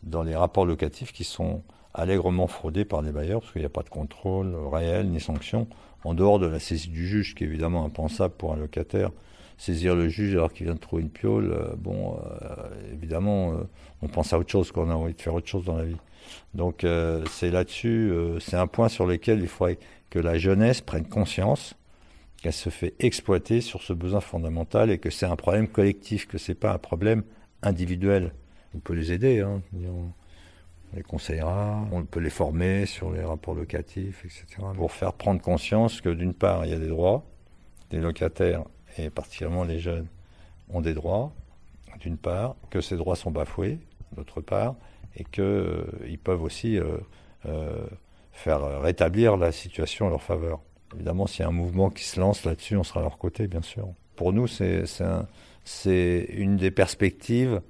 dans 0.02 0.22
les 0.22 0.36
rapports 0.36 0.64
locatifs 0.64 1.12
qui 1.12 1.24
sont 1.24 1.62
allègrement 1.92 2.46
fraudés 2.46 2.84
par 2.84 3.02
les 3.02 3.10
bailleurs, 3.10 3.40
parce 3.40 3.52
qu'il 3.52 3.62
n'y 3.62 3.66
a 3.66 3.70
pas 3.70 3.82
de 3.82 3.88
contrôle 3.88 4.54
réel 4.72 5.10
ni 5.10 5.20
sanction, 5.20 5.66
en 6.04 6.14
dehors 6.14 6.38
de 6.38 6.46
la 6.46 6.60
saisie 6.60 6.90
du 6.90 7.06
juge, 7.06 7.34
qui 7.34 7.44
est 7.44 7.46
évidemment 7.48 7.84
impensable 7.84 8.34
pour 8.34 8.52
un 8.52 8.56
locataire, 8.56 9.10
saisir 9.58 9.94
le 9.94 10.08
juge 10.08 10.34
alors 10.34 10.52
qu'il 10.52 10.66
vient 10.66 10.74
de 10.74 10.80
trouver 10.80 11.02
une 11.02 11.10
piole, 11.10 11.52
euh, 11.52 11.74
bon, 11.76 12.18
évidemment, 12.92 13.54
on 14.02 14.08
pense 14.08 14.32
à 14.32 14.38
autre 14.38 14.50
chose, 14.50 14.72
qu'on 14.72 14.90
a 14.90 14.94
envie 14.94 15.14
de 15.14 15.20
faire 15.20 15.34
autre 15.34 15.48
chose 15.48 15.64
dans 15.64 15.76
la 15.76 15.84
vie. 15.84 15.96
Donc 16.54 16.86
c'est 17.30 17.50
là-dessus, 17.50 18.12
c'est 18.40 18.56
un 18.56 18.66
point 18.66 18.88
sur 18.88 19.06
lequel 19.06 19.40
il 19.40 19.48
faudrait 19.48 19.78
que 20.10 20.18
la 20.18 20.38
jeunesse 20.38 20.80
prenne 20.80 21.06
conscience 21.06 21.74
qu'elle 22.42 22.52
se 22.52 22.70
fait 22.70 22.94
exploiter 23.00 23.60
sur 23.60 23.82
ce 23.82 23.92
besoin 23.92 24.20
fondamental 24.20 24.90
et 24.90 24.98
que 24.98 25.10
c'est 25.10 25.26
un 25.26 25.36
problème 25.36 25.68
collectif, 25.68 26.26
que 26.26 26.38
c'est 26.38 26.54
pas 26.54 26.72
un 26.72 26.78
problème 26.78 27.24
individuel. 27.62 28.32
On 28.74 28.78
peut 28.78 28.94
les 28.94 29.12
aider, 29.12 29.40
hein, 29.40 29.60
on 29.74 30.12
les 30.94 31.02
conseillera, 31.02 31.84
on 31.90 32.04
peut 32.04 32.20
les 32.20 32.30
former 32.30 32.86
sur 32.86 33.10
les 33.12 33.22
rapports 33.22 33.54
locatifs, 33.54 34.24
etc. 34.24 34.62
Pour 34.76 34.92
faire 34.92 35.12
prendre 35.12 35.40
conscience 35.40 36.00
que 36.00 36.10
d'une 36.10 36.34
part, 36.34 36.64
il 36.64 36.70
y 36.70 36.74
a 36.74 36.78
des 36.78 36.88
droits, 36.88 37.24
les 37.90 37.98
locataires 37.98 38.64
et 38.98 39.10
particulièrement 39.10 39.64
les 39.64 39.78
jeunes 39.78 40.06
ont 40.70 40.80
des 40.80 40.94
droits, 40.94 41.32
d'une 42.00 42.18
part, 42.18 42.56
que 42.70 42.80
ces 42.80 42.96
droits 42.96 43.16
sont 43.16 43.30
bafoués, 43.30 43.78
d'autre 44.16 44.40
part, 44.40 44.74
et 45.16 45.24
qu'ils 45.24 45.42
euh, 45.42 46.16
peuvent 46.22 46.42
aussi 46.42 46.78
euh, 46.78 46.98
euh, 47.46 47.86
faire 48.32 48.80
rétablir 48.80 49.36
la 49.36 49.52
situation 49.52 50.06
à 50.06 50.10
leur 50.10 50.22
faveur. 50.22 50.60
Évidemment, 50.94 51.26
s'il 51.26 51.40
y 51.40 51.44
a 51.44 51.48
un 51.48 51.52
mouvement 51.52 51.90
qui 51.90 52.04
se 52.04 52.18
lance 52.18 52.44
là-dessus, 52.44 52.76
on 52.76 52.84
sera 52.84 53.00
à 53.00 53.02
leur 53.02 53.18
côté, 53.18 53.46
bien 53.46 53.62
sûr. 53.62 53.88
Pour 54.16 54.32
nous, 54.32 54.46
c'est 54.46 56.26
une 56.30 56.56
des 56.56 56.70
perspectives 56.70 57.60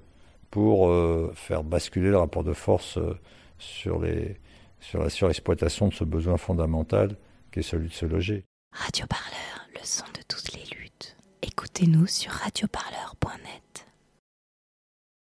pour 0.51 0.91
faire 1.35 1.65
basculer 1.65 2.11
le 2.11 2.17
rapport 2.17 2.45
de 2.45 2.55
force 2.55 2.99
sur, 3.59 4.03
sur 4.81 5.03
la 5.03 5.11
surexploitation 5.11 5.89
de 5.89 5.95
ce 5.95 6.05
besoin 6.05 6.37
fondamental 6.37 7.17
qui 7.53 7.59
est 7.59 7.63
celui 7.63 7.89
de 7.89 7.93
se 7.93 8.07
loger. 8.07 8.45
Radio 8.73 9.07
Parleur, 9.07 9.69
le 9.75 9.81
son 9.83 10.07
de 10.15 10.23
toutes 10.29 10.53
les 10.55 10.65
luttes. 10.77 10.88
Écoutez-nous 11.59 12.07
sur 12.07 12.31
radioparleur.net. 12.31 13.88